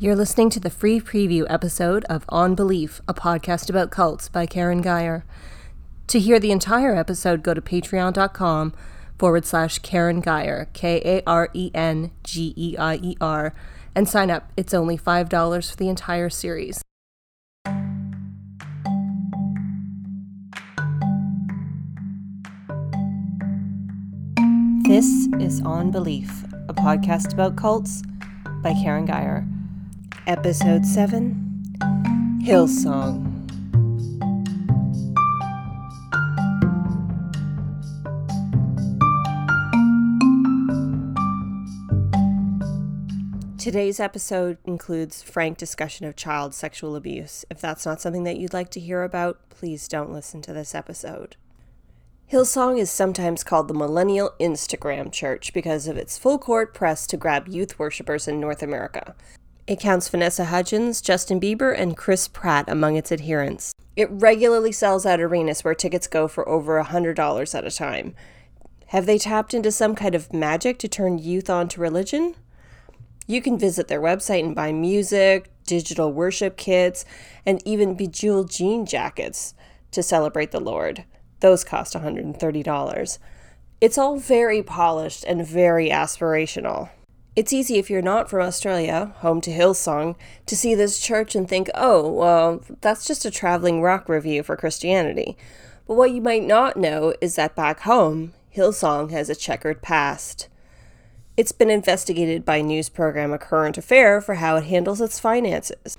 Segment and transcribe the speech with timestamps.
[0.00, 4.46] You're listening to the free preview episode of On Belief, a podcast about cults by
[4.46, 5.24] Karen Geier.
[6.06, 8.74] To hear the entire episode, go to patreon.com
[9.18, 13.52] forward slash Karen Geier, K A R E N G E I E R,
[13.96, 14.52] and sign up.
[14.56, 16.80] It's only $5 for the entire series.
[24.86, 28.04] This is On Belief, a podcast about cults
[28.62, 29.57] by Karen Geier.
[30.28, 31.72] Episode 7
[32.44, 33.24] Hillsong.
[43.58, 47.46] Today's episode includes frank discussion of child sexual abuse.
[47.48, 50.74] If that's not something that you'd like to hear about, please don't listen to this
[50.74, 51.36] episode.
[52.30, 57.16] Hillsong is sometimes called the Millennial Instagram Church because of its full court press to
[57.16, 59.14] grab youth worshippers in North America.
[59.68, 63.74] It counts Vanessa Hudgens, Justin Bieber, and Chris Pratt among its adherents.
[63.96, 68.14] It regularly sells out arenas where tickets go for over $100 at a time.
[68.86, 72.34] Have they tapped into some kind of magic to turn youth onto religion?
[73.26, 77.04] You can visit their website and buy music, digital worship kits,
[77.44, 79.52] and even bejeweled jean jackets
[79.90, 81.04] to celebrate the Lord.
[81.40, 83.18] Those cost $130.
[83.82, 86.88] It's all very polished and very aspirational.
[87.38, 91.48] It's easy if you're not from Australia, home to Hillsong, to see this church and
[91.48, 95.38] think, oh, well, that's just a traveling rock revue for Christianity.
[95.86, 100.48] But what you might not know is that back home, Hillsong has a checkered past.
[101.36, 105.96] It's been investigated by news program A Current Affair for how it handles its finances.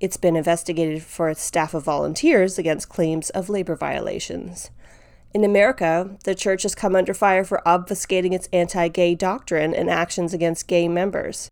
[0.00, 4.70] It's been investigated for its staff of volunteers against claims of labor violations.
[5.32, 9.88] In America, the church has come under fire for obfuscating its anti gay doctrine and
[9.88, 11.48] actions against gay members.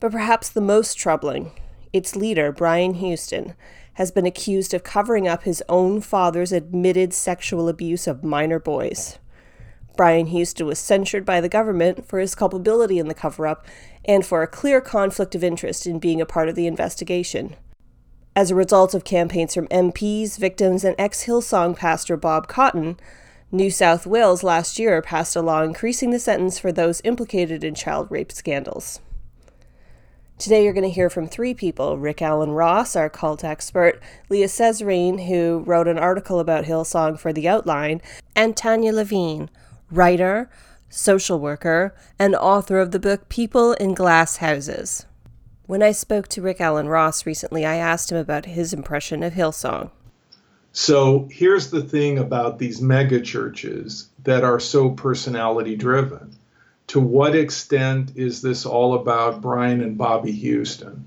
[0.00, 1.52] But perhaps the most troubling,
[1.92, 3.54] its leader, Brian Houston,
[3.94, 9.18] has been accused of covering up his own father's admitted sexual abuse of minor boys.
[9.96, 13.66] Brian Houston was censured by the government for his culpability in the cover up
[14.04, 17.54] and for a clear conflict of interest in being a part of the investigation.
[18.36, 23.00] As a result of campaigns from MPs, victims, and ex Hillsong pastor Bob Cotton,
[23.50, 27.74] New South Wales last year passed a law increasing the sentence for those implicated in
[27.74, 29.00] child rape scandals.
[30.38, 34.48] Today, you're going to hear from three people Rick Alan Ross, our cult expert, Leah
[34.48, 38.02] Cesarine, who wrote an article about Hillsong for The Outline,
[38.34, 39.48] and Tanya Levin,
[39.90, 40.50] writer,
[40.90, 45.06] social worker, and author of the book People in Glass Houses.
[45.66, 49.32] When I spoke to Rick Alan Ross recently, I asked him about his impression of
[49.32, 49.90] Hillsong.
[50.70, 56.36] So here's the thing about these mega churches that are so personality driven.
[56.88, 61.06] To what extent is this all about Brian and Bobbie Houston?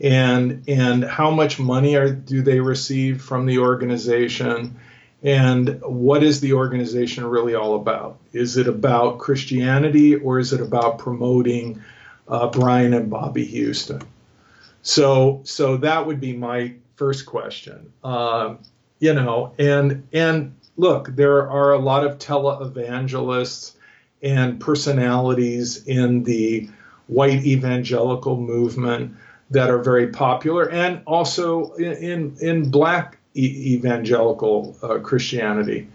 [0.00, 4.76] And and how much money are, do they receive from the organization?
[5.24, 8.18] And what is the organization really all about?
[8.32, 11.82] Is it about Christianity or is it about promoting
[12.28, 14.02] uh, Brian and Bobbie Houston.
[14.82, 17.92] So so that would be my first question.
[18.04, 18.58] Um,
[19.00, 23.72] you know, and and look, there are a lot of televangelists
[24.22, 26.68] and personalities in the
[27.06, 29.16] white evangelical movement
[29.50, 35.88] that are very popular, and also in in, in black e- evangelical uh, Christianity.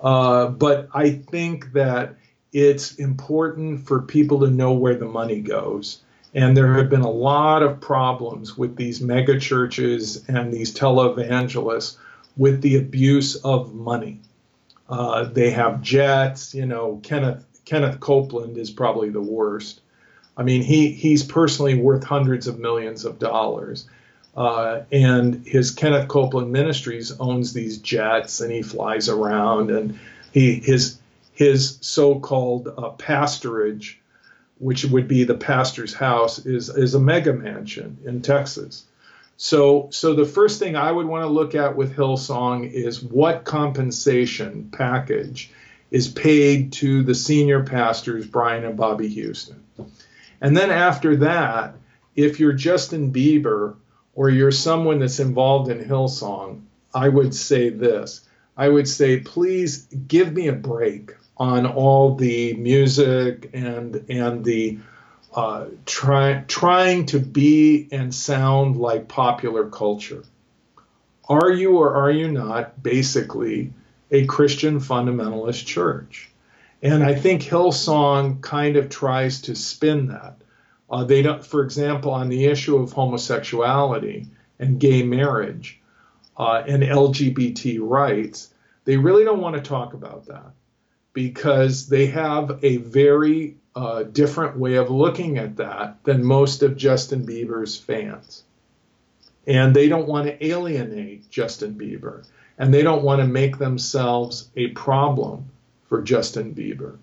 [0.00, 2.14] Uh, but I think that
[2.52, 6.00] it's important for people to know where the money goes.
[6.34, 11.96] And there have been a lot of problems with these mega churches and these televangelists
[12.36, 14.20] with the abuse of money.
[14.88, 19.82] Uh, they have jets, you know, Kenneth Kenneth Copeland is probably the worst.
[20.36, 23.86] I mean, he he's personally worth hundreds of millions of dollars.
[24.36, 29.98] Uh, and his Kenneth Copeland Ministries owns these jets, and he flies around, and
[30.32, 30.98] he his
[31.38, 33.94] his so-called uh, pastorage,
[34.58, 38.84] which would be the pastor's house, is is a mega mansion in Texas.
[39.36, 43.44] So, so the first thing I would want to look at with Hillsong is what
[43.44, 45.52] compensation package
[45.92, 49.62] is paid to the senior pastors Brian and Bobbie Houston.
[50.40, 51.76] And then after that,
[52.16, 53.76] if you're Justin Bieber
[54.16, 58.22] or you're someone that's involved in Hillsong, I would say this.
[58.56, 64.78] I would say, please give me a break on all the music and and the
[65.34, 70.24] uh, try, trying to be and sound like popular culture.
[71.28, 73.72] Are you or are you not basically
[74.10, 76.30] a Christian fundamentalist church?
[76.82, 80.36] And I think Hillsong kind of tries to spin that.
[80.90, 84.26] Uh, they don't, for example, on the issue of homosexuality
[84.58, 85.78] and gay marriage
[86.38, 88.52] uh, and LGBT rights,
[88.86, 90.52] they really don't want to talk about that
[91.18, 96.76] because they have a very uh, different way of looking at that than most of
[96.76, 98.44] Justin Bieber's fans.
[99.44, 102.24] And they don't want to alienate Justin Bieber.
[102.56, 105.50] And they don't want to make themselves a problem
[105.88, 106.98] for Justin Bieber.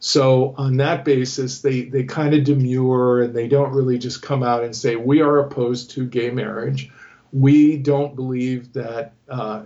[0.00, 4.42] So on that basis, they, they kind of demur and they don't really just come
[4.42, 6.90] out and say, we are opposed to gay marriage.
[7.34, 9.64] We don't believe that uh,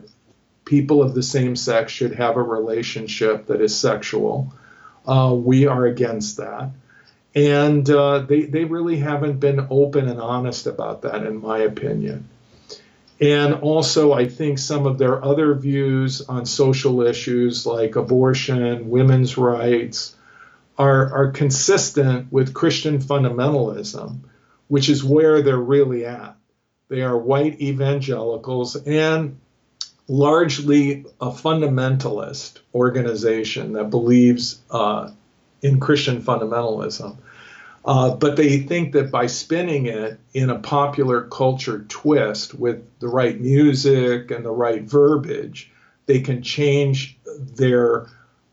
[0.64, 4.52] people of the same sex should have a relationship that is sexual.
[5.06, 6.70] Uh, we are against that.
[7.34, 12.28] And uh, they, they really haven't been open and honest about that, in my opinion.
[13.20, 19.38] And also, I think some of their other views on social issues like abortion, women's
[19.38, 20.16] rights,
[20.76, 24.20] are, are consistent with Christian fundamentalism,
[24.68, 26.36] which is where they're really at.
[26.88, 29.38] They are white evangelicals and
[30.08, 35.10] largely a fundamentalist organization that believes uh,
[35.62, 37.16] in Christian fundamentalism.
[37.84, 43.08] Uh, but they think that by spinning it in a popular culture twist with the
[43.08, 45.70] right music and the right verbiage,
[46.06, 47.18] they can change
[47.56, 48.06] their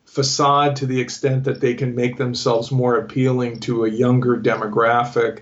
[0.05, 5.41] facade to the extent that they can make themselves more appealing to a younger demographic,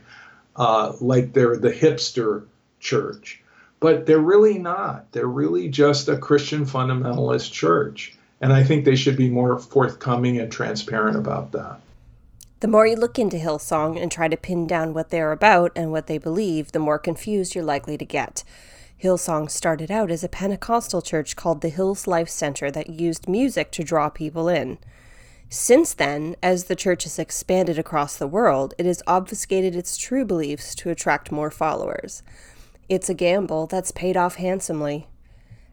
[0.58, 2.46] uh, like they're the hipster
[2.82, 3.42] church.
[3.80, 5.12] But they're really not.
[5.12, 8.18] They're really just a Christian fundamentalist church.
[8.42, 11.80] And I think they should be more forthcoming and transparent about that.
[12.60, 15.92] The more you look into Hillsong and try to pin down what they're about and
[15.92, 18.44] what they believe, the more confused you're likely to get.
[19.02, 23.72] Hillsong started out as a Pentecostal church called the Hills Life Center that used music
[23.74, 24.80] to draw people in.
[25.50, 30.26] Since then, as the church has expanded across the world, it has obfuscated its true
[30.26, 32.24] beliefs to attract more followers.
[32.90, 35.08] It's a gamble that's paid off handsomely.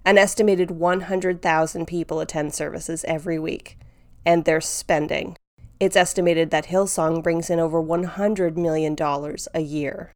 [0.04, 3.78] An estimated 100,000 people attend services every week,
[4.26, 5.36] and they're spending.
[5.78, 8.96] It's estimated that Hillsong brings in over $100 million
[9.54, 10.12] a year.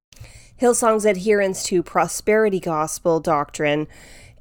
[0.60, 3.86] Hillsong's adherence to prosperity gospel doctrine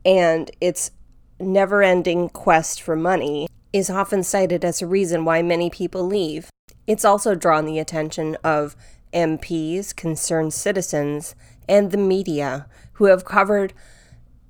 [0.03, 0.91] and its
[1.39, 6.49] never ending quest for money is often cited as a reason why many people leave.
[6.87, 8.75] It's also drawn the attention of
[9.13, 11.35] MPs, concerned citizens,
[11.67, 13.73] and the media who have covered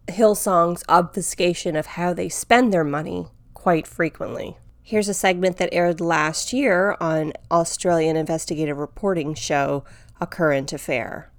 [0.08, 4.58] Hillsong's obfuscation of how they spend their money quite frequently.
[4.81, 9.84] Here's a segment that aired last year on Australian investigative reporting show
[10.22, 11.30] A Current Affair.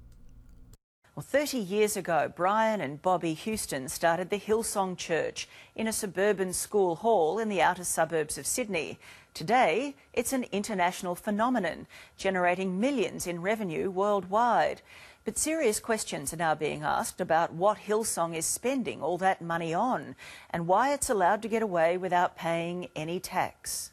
[1.15, 6.53] Well, 30 years ago, Brian and Bobbie Houston started the Hillsong Church in a suburban
[6.53, 8.99] school hall in the outer suburbs of Sydney.
[9.33, 14.81] Today, it's an international phenomenon, generating millions in revenue worldwide.
[15.25, 19.73] But serious questions are now being asked about what Hillsong is spending all that money
[19.73, 20.15] on
[20.49, 23.91] and why it's allowed to get away without paying any tax.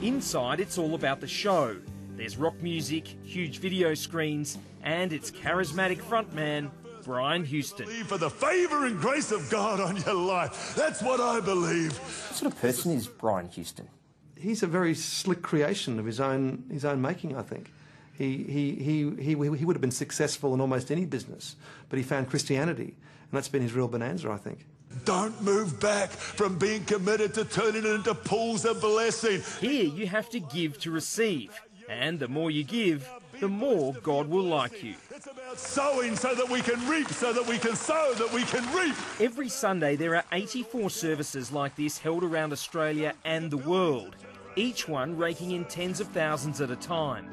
[0.00, 1.76] Inside, it's all about the show.
[2.16, 6.70] There's rock music, huge video screens, and its charismatic frontman,
[7.04, 7.86] Brian Houston.
[8.04, 10.74] For the favour and grace of God on your life.
[10.76, 11.98] That's what I believe.
[11.98, 13.88] What sort of person is Brian Houston?
[14.36, 17.72] He's a very slick creation of his own his own making, I think.
[18.14, 21.56] He, he, he, he, he would have been successful in almost any business,
[21.88, 24.66] but he found Christianity, and that's been his real bonanza, I think.
[25.04, 29.42] Don't move back from being committed to turning it into pools of blessing.
[29.60, 31.58] Here, you have to give to receive.
[31.88, 33.08] And the more you give,
[33.40, 34.94] the more God will like you.
[35.10, 38.44] It's about sowing so that we can reap, so that we can sow, that we
[38.44, 38.94] can reap.
[39.20, 44.14] Every Sunday, there are 84 services like this held around Australia and the world,
[44.54, 47.28] each one raking in tens of thousands at a time.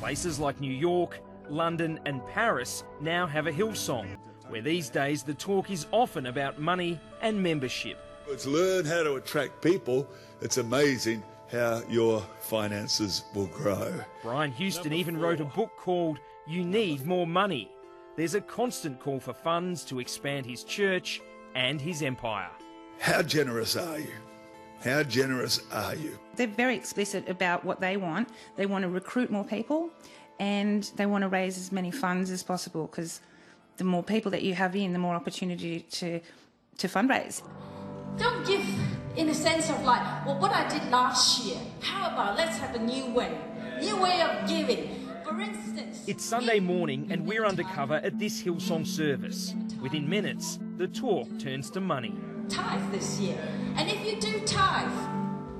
[0.00, 4.16] Places like New York, London, and Paris now have a Hillsong,
[4.48, 7.98] where these days the talk is often about money and membership.
[8.28, 10.08] Let's learn how to attract people.
[10.40, 13.92] It's amazing how your finances will grow.
[14.22, 17.70] Brian Houston even wrote a book called You Need More Money.
[18.16, 21.20] There's a constant call for funds to expand his church
[21.54, 22.50] and his empire.
[23.00, 24.12] How generous are you?
[24.84, 26.18] How generous are you?
[26.36, 28.28] They're very explicit about what they want.
[28.56, 29.90] They want to recruit more people
[30.38, 33.20] and they want to raise as many funds as possible because
[33.76, 36.20] the more people that you have in, the more opportunity to,
[36.78, 37.42] to fundraise.
[38.16, 38.64] Don't give
[39.16, 42.74] in a sense of like, well, what I did last year, how about let's have
[42.76, 43.36] a new way,
[43.80, 45.08] new way of giving.
[45.24, 49.54] For instance, it's Sunday morning and we're undercover at this Hillsong service.
[49.82, 52.14] Within minutes, the talk turns to money.
[52.48, 53.38] Tithe this year,
[53.76, 54.90] and if you do tithe,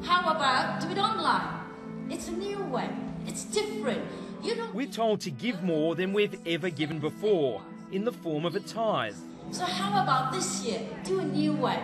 [0.02, 1.61] how about do it online?
[2.09, 2.88] It's a new way.
[3.26, 4.02] It's different.
[4.42, 4.75] You don't.
[4.75, 7.61] We're told to give more than we've ever given before,
[7.92, 9.14] in the form of a tithe.
[9.50, 10.80] So how about this year?
[11.04, 11.78] Do a new way.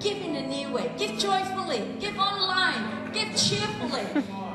[0.00, 0.92] Give in a new way.
[0.98, 1.82] Give joyfully.
[1.98, 3.10] Give online.
[3.12, 4.04] Give cheerfully.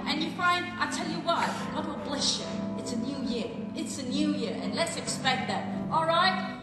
[0.06, 2.46] and you find, I tell you what, God will bless you.
[2.78, 3.50] It's a new year.
[3.76, 5.68] It's a new year, and let's expect that.
[5.92, 6.62] All right.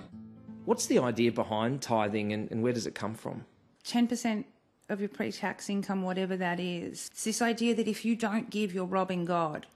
[0.66, 3.44] What's the idea behind tithing and, and where does it come from?
[3.84, 4.44] 10%
[4.92, 7.08] of your pre tax income, whatever that is.
[7.10, 9.66] It's this idea that if you don't give, you're robbing God.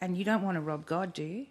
[0.00, 1.46] And you don't want to rob God, do you?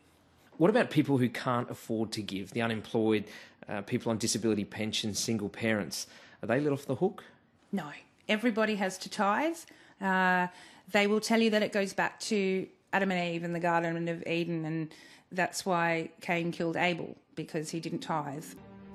[0.57, 2.51] What about people who can't afford to give?
[2.51, 3.25] The unemployed,
[3.67, 6.07] uh, people on disability pensions, single parents.
[6.43, 7.23] Are they let off the hook?
[7.71, 7.89] No.
[8.29, 9.57] Everybody has to tithe.
[9.99, 10.47] Uh,
[10.91, 14.07] they will tell you that it goes back to Adam and Eve in the Garden
[14.07, 14.93] of Eden, and
[15.31, 18.45] that's why Cain killed Abel, because he didn't tithe.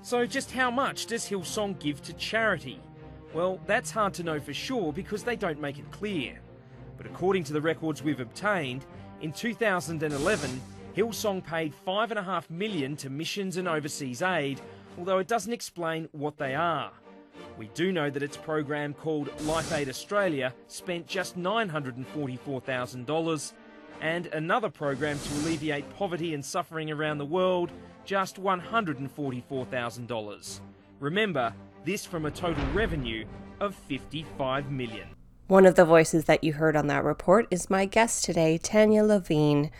[0.02, 2.80] So, just how much does Hillsong give to charity?
[3.32, 6.40] Well, that's hard to know for sure because they don't make it clear.
[6.96, 8.84] But according to the records we've obtained,
[9.20, 10.60] in 2011,
[10.96, 14.60] Hillsong paid five and a half million to missions and overseas aid,
[14.98, 16.90] although it doesn't explain what they are.
[17.56, 23.52] We do know that its program called Life Aid Australia spent just $944,000,
[24.00, 27.70] and another program to alleviate poverty and suffering around the world
[28.04, 30.60] just $144,000.
[31.00, 31.54] Remember,
[31.86, 33.24] this from a total revenue
[33.58, 35.08] of 55 million.
[35.46, 39.02] One of the voices that you heard on that report is my guest today, Tanya
[39.02, 39.70] Levin,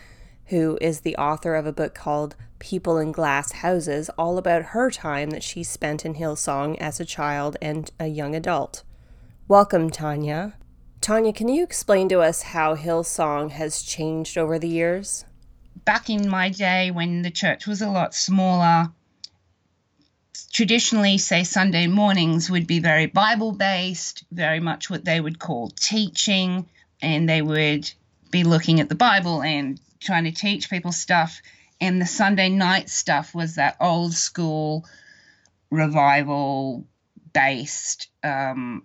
[0.47, 4.91] who is the author of a book called People in Glass Houses, all about her
[4.91, 8.83] time that she spent in Hillsong as a child and a young adult.
[9.47, 10.55] Welcome, Tanya.
[11.03, 15.27] Tanya, can you explain to us how Hillsong has changed over the years?
[15.85, 18.93] Back in my day when the church was a lot smaller,
[20.52, 25.70] traditionally, say Sunday mornings would be very Bible based, very much what they would call
[25.70, 26.68] teaching,
[27.02, 27.90] and they would
[28.30, 31.40] be looking at the Bible and trying to teach people stuff.
[31.80, 34.85] And the Sunday night stuff was that old school
[35.70, 36.87] revival
[37.32, 38.85] based, um,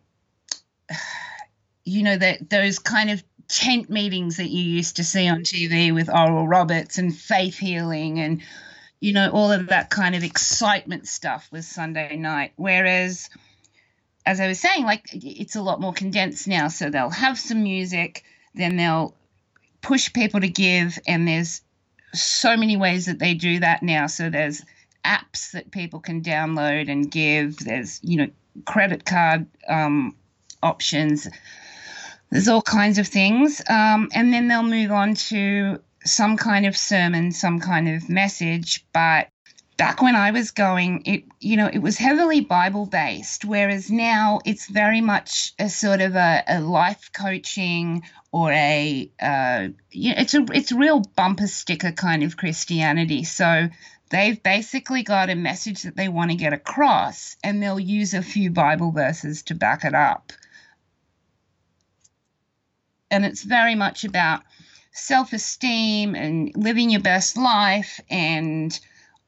[1.83, 5.93] you know, that those kind of tent meetings that you used to see on TV
[5.93, 8.41] with Oral Roberts and faith healing and
[9.05, 12.53] you know all of that kind of excitement stuff was Sunday night.
[12.55, 13.29] Whereas
[14.25, 17.61] as I was saying like it's a lot more condensed now so they'll have some
[17.61, 18.23] music
[18.55, 19.13] then they'll
[19.81, 21.61] push people to give and there's
[22.13, 24.07] so many ways that they do that now.
[24.07, 24.63] So there's
[25.03, 27.57] apps that people can download and give.
[27.57, 28.27] There's you know
[28.65, 30.15] credit card um,
[30.63, 31.27] options.
[32.31, 33.61] There's all kinds of things.
[33.69, 38.85] Um, and then they'll move on to some kind of sermon, some kind of message.
[38.93, 39.29] But
[39.77, 44.39] back when I was going, it you know it was heavily Bible based, whereas now
[44.45, 50.21] it's very much a sort of a, a life coaching or a uh, you know,
[50.21, 53.23] it's a it's real bumper sticker kind of Christianity.
[53.23, 53.67] So
[54.09, 58.21] they've basically got a message that they want to get across, and they'll use a
[58.21, 60.31] few Bible verses to back it up
[63.11, 64.41] and it's very much about
[64.95, 68.79] self esteem and living your best life and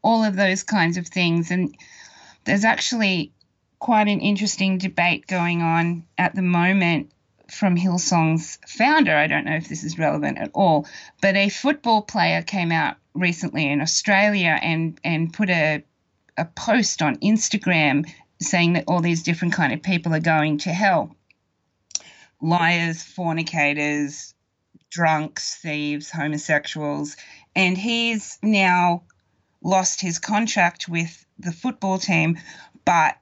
[0.02, 1.52] all of those kinds of things.
[1.52, 1.76] And
[2.46, 3.34] there's actually
[3.80, 7.12] quite an interesting debate going on at the moment
[7.52, 9.16] from Hillsong's founder.
[9.16, 10.88] I don't know if this is relevant at all,
[11.22, 15.84] but a football player came out recently in Australia and, and put a,
[16.38, 18.10] a post on Instagram
[18.42, 21.14] saying that all these different kind of people are going to hell
[22.40, 24.36] liars, fornicators,
[24.90, 27.16] drunks, thieves, homosexuals.
[27.56, 29.04] And he's now
[29.62, 32.38] lost his contract with the football team,
[32.86, 33.18] but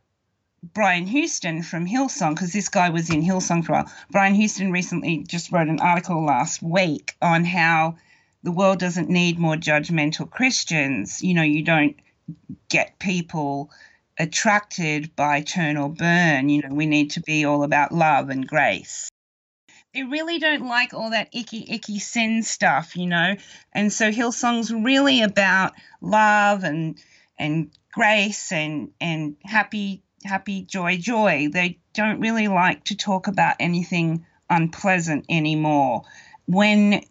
[0.73, 3.91] Brian Houston from Hillsong, because this guy was in Hillsong for a while.
[4.11, 7.95] Brian Houston recently just wrote an article last week on how
[8.43, 11.21] the world doesn't need more judgmental Christians.
[11.21, 11.95] You know, you don't
[12.69, 13.69] get people
[14.17, 16.49] attracted by turn or burn.
[16.49, 19.09] You know, we need to be all about love and grace.
[19.95, 23.37] They really don't like all that icky, icky sin stuff, you know.
[23.71, 25.71] And so Hillsong's really about
[26.01, 26.99] love and
[27.39, 31.47] and grace and and happy, happy, joy, joy.
[31.49, 36.01] They don't really like to talk about anything unpleasant anymore.
[36.45, 37.01] When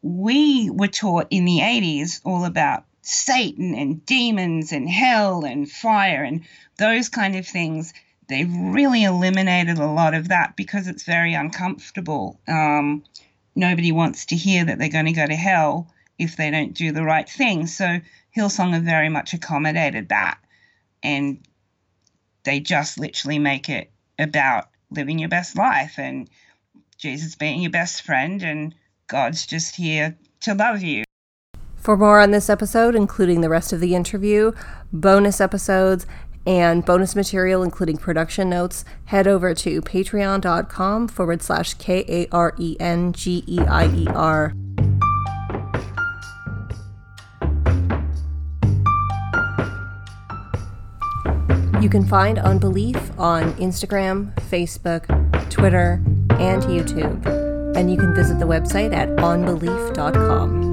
[0.00, 6.22] we were taught in the 80s all about Satan and demons and hell and fire
[6.22, 6.44] and
[6.78, 7.92] those kind of things.
[8.30, 12.40] They've really eliminated a lot of that because it's very uncomfortable.
[12.46, 13.02] Um,
[13.56, 16.92] nobody wants to hear that they're going to go to hell if they don't do
[16.92, 17.66] the right thing.
[17.66, 17.98] So
[18.36, 20.38] Hillsong have very much accommodated that.
[21.02, 21.44] And
[22.44, 26.30] they just literally make it about living your best life and
[26.98, 28.76] Jesus being your best friend and
[29.08, 31.02] God's just here to love you.
[31.74, 34.52] For more on this episode, including the rest of the interview,
[34.92, 36.06] bonus episodes,
[36.46, 42.54] and bonus material, including production notes, head over to patreon.com forward slash K A R
[42.58, 44.54] E N G E I E R.
[51.80, 55.06] You can find On Belief on Instagram, Facebook,
[55.50, 56.02] Twitter,
[56.38, 57.24] and YouTube.
[57.74, 60.69] And you can visit the website at onbelief.com.